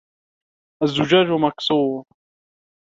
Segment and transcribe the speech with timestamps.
[0.83, 2.05] الزَّجَّاجُ مَكْسُورٌ.